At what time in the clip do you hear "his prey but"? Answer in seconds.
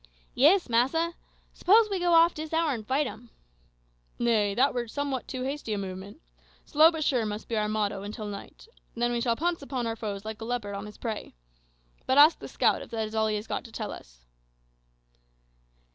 10.87-12.17